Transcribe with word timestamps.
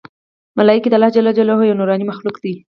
ملایکې 0.57 0.89
د 0.89 0.93
الله 0.97 1.09
ج 1.13 1.17
یو 1.69 1.79
نورانې 1.79 2.05
مخلوق 2.11 2.35
دی 2.43 2.53